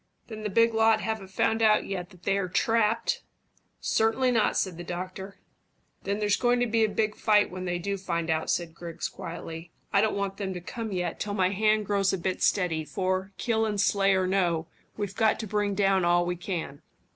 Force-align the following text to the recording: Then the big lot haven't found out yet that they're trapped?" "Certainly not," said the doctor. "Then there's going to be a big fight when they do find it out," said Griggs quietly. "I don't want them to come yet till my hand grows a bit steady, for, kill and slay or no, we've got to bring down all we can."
Then 0.29 0.41
the 0.41 0.49
big 0.49 0.73
lot 0.73 0.99
haven't 1.01 1.27
found 1.27 1.61
out 1.61 1.85
yet 1.85 2.09
that 2.09 2.23
they're 2.23 2.49
trapped?" 2.49 3.21
"Certainly 3.79 4.31
not," 4.31 4.57
said 4.57 4.77
the 4.77 4.83
doctor. 4.83 5.37
"Then 6.05 6.17
there's 6.17 6.37
going 6.37 6.59
to 6.59 6.65
be 6.65 6.83
a 6.83 6.89
big 6.89 7.15
fight 7.15 7.51
when 7.51 7.65
they 7.65 7.77
do 7.77 7.97
find 7.99 8.27
it 8.31 8.33
out," 8.33 8.49
said 8.49 8.73
Griggs 8.73 9.07
quietly. 9.07 9.69
"I 9.93 10.01
don't 10.01 10.15
want 10.17 10.37
them 10.37 10.55
to 10.55 10.59
come 10.59 10.91
yet 10.91 11.19
till 11.19 11.35
my 11.35 11.49
hand 11.49 11.85
grows 11.85 12.11
a 12.13 12.17
bit 12.17 12.41
steady, 12.41 12.83
for, 12.83 13.31
kill 13.37 13.63
and 13.63 13.79
slay 13.79 14.15
or 14.15 14.25
no, 14.25 14.65
we've 14.97 15.15
got 15.15 15.39
to 15.41 15.45
bring 15.45 15.75
down 15.75 16.03
all 16.03 16.25
we 16.25 16.35
can." 16.35 16.81